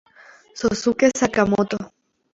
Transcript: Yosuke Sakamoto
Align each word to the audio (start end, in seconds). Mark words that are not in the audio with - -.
Yosuke 0.61 1.05
Sakamoto 1.19 1.77